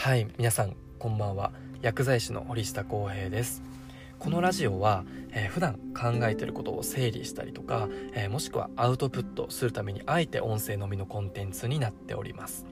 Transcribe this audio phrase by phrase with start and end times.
[0.00, 1.52] はい皆さんこんばんは。
[1.82, 3.62] 薬剤師の堀下康平です。
[4.18, 12.64] このラジオは、えー、普段考えてることを整理したりとか、えー、もしくはアウトプットするためにあえて音声のみのコンテンツになっております。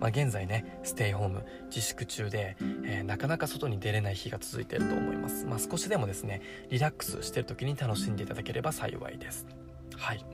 [0.00, 9.46] まあ、現在ねステイホーム自粛中で、えー、なかなか外に出れない日が続いていると思います、まあ、少しでもですねリラックスしてる時に楽しんでいただければ幸いです。
[9.94, 10.26] はい。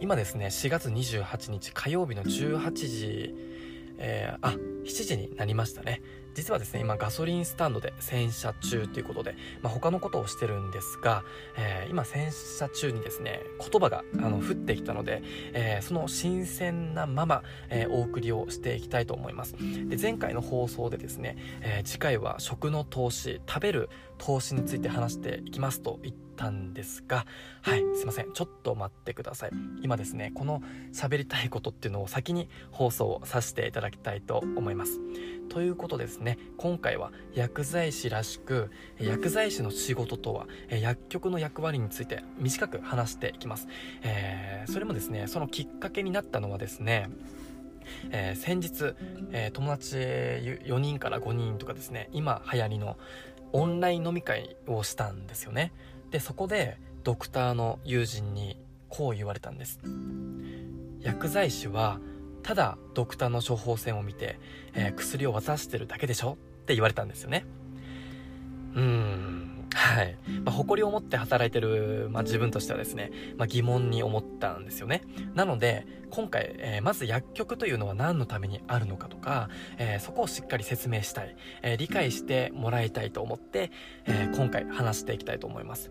[0.00, 3.34] 今ですね4月28日火曜日の18時
[4.00, 6.02] えー、あ7時になりましたね。
[6.34, 11.24] 実はですね今ガソリンスタンドで洗車中ということで、まあ、他のことをしてるんですが、
[11.56, 19.54] えー、今洗車中にですね言葉があの降ってきたので、えー、その新鮮なまま、えー、お送りをしていきたいと思います。
[19.88, 27.26] で前回の放送でですね、え次回は食の投資食べる投資について話していきますと言ってたんですが
[27.60, 28.32] はいすいません。
[28.32, 29.50] ちょっと待ってください。
[29.82, 30.62] 今ですねこの
[30.94, 34.98] 喋りたいことっていうのを先に放送をさせていただきたいと思います。
[35.50, 43.66] ということですね今回は薬剤師らしく薬剤師の仕事とは薬局の役割について短く話していきます、
[44.02, 47.10] えー、それもですねそのきっかけになったのはですね
[48.12, 48.94] えー、先日、
[49.32, 52.96] えー、友達4人から5人とかですね今流行りの
[53.52, 55.72] オンライン飲み会をしたんですよね。
[56.10, 58.58] でそこでドクターの友人に
[58.88, 59.80] こう言われたんです。
[61.00, 61.98] 薬剤師は
[62.42, 64.38] ただドクターの処方箋を見て、
[64.74, 66.32] えー、薬を渡してるだけでしょ
[66.62, 67.44] って言われたんですよね。
[68.74, 69.29] うーん。
[69.96, 70.16] はい。
[70.44, 75.02] まあ、誇りを持って働いてる、まあ、自分としてはですね、まあ、疑問に思ったんですよね。
[75.34, 79.48] なので、今回、えー、まず薬局というのは何のためにあるのかとか、
[79.78, 83.70] えー、そこをしっかり説明したい、えー、理解してもらいたいと思って、
[84.06, 85.90] え今回話していきたいと思います。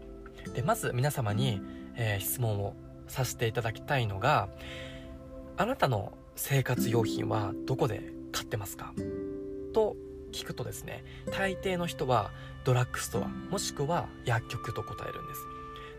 [0.53, 1.61] でまず皆様に、
[1.95, 2.75] え、質問を
[3.07, 4.49] させていただきたいのが
[5.57, 8.93] あなたの生活用品はどこで買ってますか？
[10.31, 12.31] 聞くとですね大抵の人は
[12.63, 15.41] ドラッグストアもしくは薬局と答えるんです。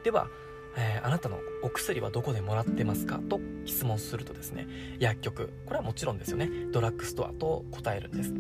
[0.05, 0.29] では、
[0.77, 3.19] えー、あなたのお薬はどこでもらってますか？
[3.19, 4.67] と質問するとですね
[4.99, 8.31] 薬局これはもちろんですよねドラッグストアと答えるんです、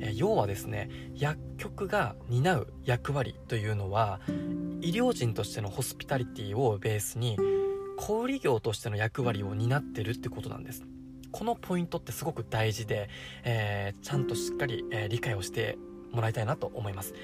[0.00, 4.20] えー、要はですね薬局が担う役割というのは
[4.80, 7.36] 医療人としてのホスピタリティをベースに
[7.96, 10.84] 小売業としての役割を担ってるってことなんです。
[11.32, 13.08] このポイントってすごく大事で、
[13.44, 15.78] えー、ちゃんとしっかり、えー、理解をして
[16.12, 17.14] もらいたいなと思います。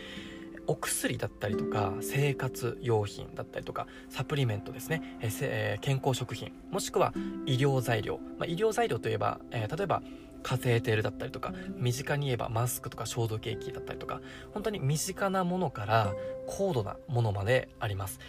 [0.66, 6.52] お薬だったりとか生活用品だったりとかサプリメントですね、えー、健康食品。
[6.70, 7.12] もしくは
[7.46, 10.02] 医療材料、まあ、医療材料といえば、えー、例えば
[10.42, 14.20] カテーテルだったりとか身近に言えばマスクとか消毒液だったりとか
[14.52, 16.14] 本当に身近なものから
[16.46, 18.20] 高度なものまであります。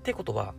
[0.00, 0.54] ってことは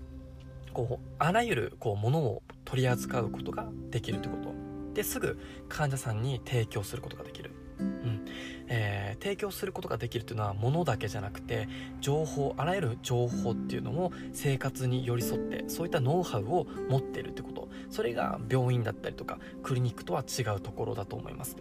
[0.73, 4.51] こうあらゆるこうものを取り扱うことができるってこと。
[4.93, 5.39] ですぐ
[5.69, 8.25] 患者さんに提供することができる、うん。
[8.67, 11.69] えー、提供することができるっていうのは物だけじゃなくて
[12.01, 17.69] 情報あらゆる情報っていうのも生活に寄り添ってそういったノウハウを持っているってこと。
[17.89, 21.55] それが病院だったりとかクリニックとは違うところだと思います。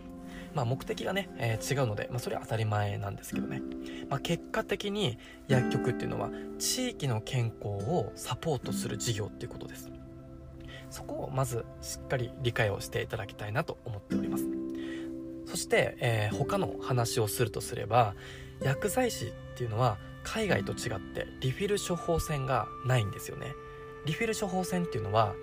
[0.55, 3.63] まあ、目的がね、えー、違うので、まあ、それは当たり前なんですけどね、
[4.09, 5.19] まあ、結果的に
[5.49, 9.91] 薬局っていうのは地域の健康をサポートする事業っていうことです。
[10.91, 14.45] そこをまずしっかり理解をしていただきたいなと思っております。
[15.47, 18.15] そして、えー、他の話をするとすれば
[18.63, 23.53] 薬剤師っていうのは海外と違ってリフィル処方箋がないんですよね。
[24.07, 25.35] リフィル処方箋っていうのは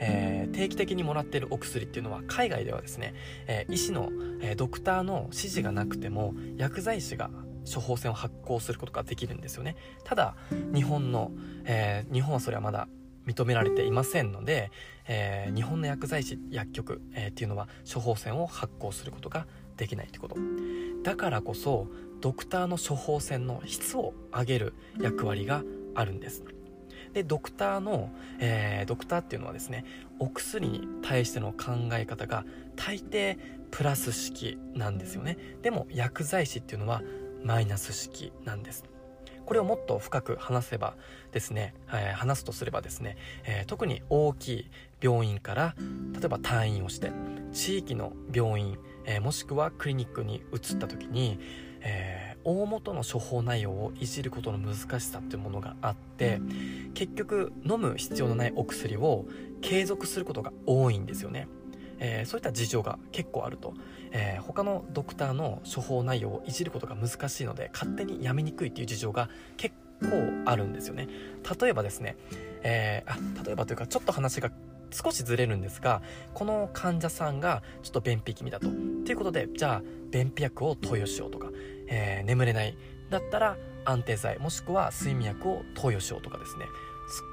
[0.00, 3.14] えー、定期的にもらってるお薬っていうのは海外ではですね、
[3.46, 4.10] えー、医師の、
[4.40, 7.30] えー、ドクターの指示がなくても薬剤師が
[7.72, 9.76] 処方箋を発行することができるんですよね。
[10.04, 10.36] ただ
[10.74, 11.32] 日本の、
[11.64, 12.88] え日本はそれはまだ
[13.26, 14.70] 認められていませんので、
[15.06, 20.36] え日本の薬剤師薬局、えっていうのは処方箋を発行することができないってこと。
[21.02, 21.88] だからこそ
[22.20, 25.62] ドクターの処方箋の質を上げる役割が
[25.94, 26.42] あるんです。
[27.12, 29.84] でドクターの、えー、ドクターっていうのはですね
[30.18, 32.44] お薬に対しての考え方が
[32.76, 33.38] 大抵
[33.70, 35.38] プラス式なんですよね。
[35.62, 37.02] でも薬剤師っていうのは
[37.44, 38.84] マイナス式なんです。
[39.48, 40.94] これをもっと深く話せば
[41.32, 44.70] ですね、えー、話すとすればですね、えー、特に大きい
[45.00, 45.74] 病院から
[46.12, 47.12] 例えば退院をして
[47.54, 51.38] 地域の病院、えー、もしくはクリニックに移った時に、
[51.80, 56.40] え大元の処方内容をいじることの難しさっていうものがあって
[56.94, 59.26] 結局飲む必要のないお薬を
[59.60, 61.46] 継続することが多いんですよね。
[61.98, 63.74] えー、そういった事情が結構あると、
[64.12, 70.06] えー、他のドクターの処方内容をいじることが難しいので勝手にやめにくいっていう事情が結構
[70.46, 71.08] あるんですよね。
[71.60, 72.16] 例えばですね、
[72.62, 74.50] えー、あ例えばというかちょっと話が
[74.90, 76.00] 少しずれるんですが
[76.32, 78.68] この患者さんがちょっと便秘気味だと。
[78.68, 81.50] ということでじゃあ便秘薬を投与しようとか、
[81.88, 82.76] えー、眠れない。
[83.10, 86.66] だったら安定剤もしくは睡眠薬を投与しようとかですね。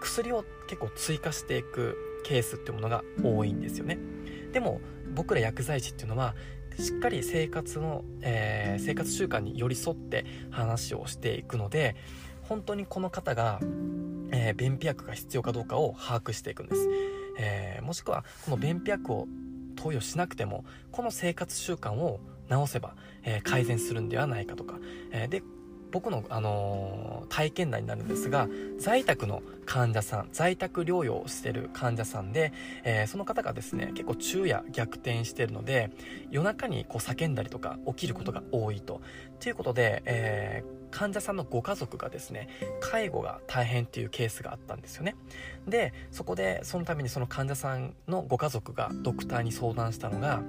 [0.02, 4.00] 薬を結構追加していくケースっていうものが多いんですよね。
[4.54, 4.80] でも
[5.14, 6.34] 僕ら薬剤師っていうのは
[6.80, 11.96] しっかり生活の、えー、生活習慣に寄り添って話をしていくので
[12.44, 13.60] 本当にこの方が、
[14.32, 16.88] えー、便秘薬が必要かどうかを把握していくんです、
[17.40, 19.28] えー、もしくはこの便秘薬を
[19.76, 22.20] 投与しなくてもこの生活習慣を
[22.50, 24.76] 直せば、えー、改善するんではないかとか、
[25.12, 25.44] えで
[25.96, 32.52] 僕の、あのー、体験談になるんですが在宅の患者さん在宅療養をしてる患者さんで、
[32.84, 35.92] えー、その方がですね結構昼夜逆転してるので
[36.30, 39.00] 夜中にこう叫んだりとか起きることが多いと。
[39.40, 42.50] ということで、えー、患者さんのご家族がですね
[42.82, 45.16] 介護が大変っていうケースがあったんですよね。
[45.66, 50.44] でそこでそのためにその患者さんのご家族がドクターに相談したのが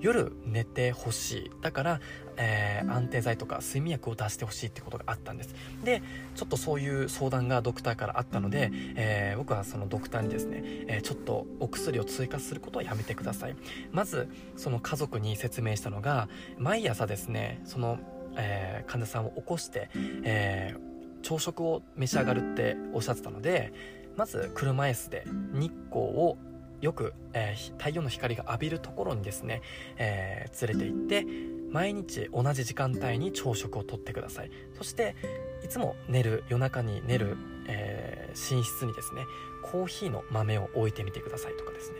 [0.00, 1.50] 夜寝てほしい。
[1.62, 2.00] だから、
[2.36, 5.54] えー、安定剤とか睡眠薬を出してほしいってことがあったんです。
[5.84, 6.02] で
[6.34, 13.56] ちょっとそういう相談がドクターからあったので、えー、僕はそのドクターにですね、えー、ちょっとお薬を追加することはやめてください。
[13.92, 16.28] まずその家族に説明したのが
[16.58, 17.98] 毎朝ですねその、
[18.36, 20.74] え患者さんを起こして、え
[21.22, 23.72] 朝食を召し上がるっておっしゃってたので
[24.16, 26.38] まず車椅子で日光を
[26.80, 29.62] よく、えー、太陽の光が浴びるところにですね、
[29.96, 31.26] えー、連れて行って
[31.72, 34.50] 毎日同じ時間帯に朝食をとってください。
[34.76, 35.16] そして
[35.64, 37.36] いつも寝る夜中に寝る、
[37.66, 39.24] えー、寝室にですね
[39.62, 41.96] コーヒーの豆を置いてみてくださいとかですね。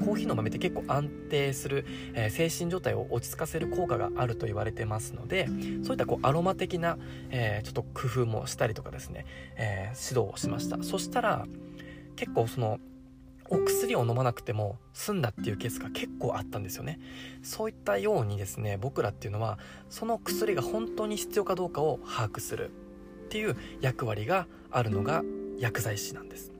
[0.00, 1.84] コーヒーの豆って結構安定する、
[2.14, 6.96] え、精神状態を落ち着かせる効果があると言われてますのでそういったこうアロマ的な、
[7.28, 9.26] え、ちょっと工夫もしたりとかですね、
[9.58, 10.82] え、指導をしました。
[10.82, 11.46] そしたら
[12.16, 12.80] 結構その
[13.50, 16.98] お薬を飲まなくても済んだっていうケースが結構あったんですよね。
[17.42, 19.58] そういったようにですね僕らっていうのは
[19.90, 22.70] その薬が本当に必要かどうかを把握する
[23.26, 25.22] っていう役割があるのが
[25.58, 26.52] 薬剤師なんです、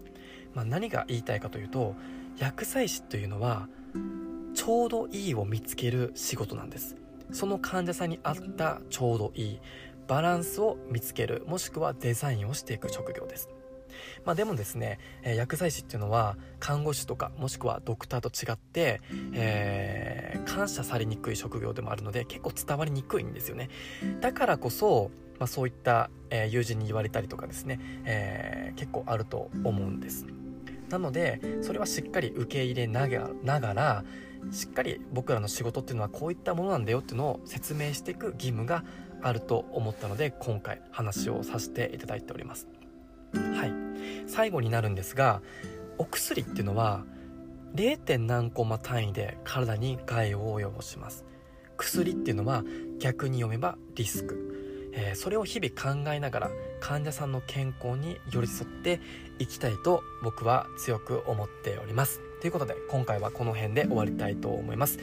[0.54, 1.94] まあ、何が言いたいかというと
[2.38, 3.68] 薬剤師というのは
[4.54, 6.96] ちょうどいいを見つける仕事なんです。
[7.32, 9.60] その患者さんに合ったちょうどいい
[10.06, 13.48] バランスを見つけるもしくはデザインをしていく職業です。
[14.24, 19.00] まあ、でもですね、え、薬剤師っていうのは看護師とかもしくはドクターと違って、
[19.34, 23.68] えー、感謝されにくい職業でもあるので結構伝わりにくいんですよね。
[24.20, 30.26] だからこそ、まあ、そういった、え、友人に言われたりとかですね、えー結構あると思うんです。
[30.90, 34.04] なのでそれはしっかり受け入れながら
[34.50, 38.84] しっかり僕らの仕事っていうのはこういったものなんだよっていうのを説明していく義務が
[39.22, 42.68] あると思ったので今回話をさせていただいております。
[44.34, 45.42] 最後になるんですが
[45.96, 47.04] お薬っていうのは
[47.76, 48.18] 0.
[48.18, 51.24] 何コマ単位で体に害を及ぼします。
[51.76, 52.64] 薬っていうのは
[52.98, 56.50] 逆に読めばリスク、えー、それを日々考えながら
[56.80, 59.00] 患者さんの健康に寄り添って
[59.38, 62.20] いきたいと僕は強く思っております。
[62.40, 64.98] ということで今回はこの辺で終わりたいと思います。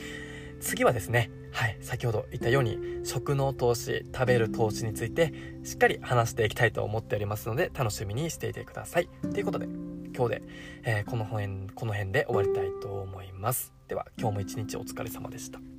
[0.61, 9.09] 次はですねはい、先ほど言ったように食の投資食べる投資についてしっかり話していきたいと思っておりますので楽しみにしていてください。
[9.33, 9.67] ということで
[10.15, 10.43] 今日で、
[10.83, 13.73] えー、この辺この辺で終わりたいと思います。
[13.87, 15.70] では今日も一日お疲れ様でした。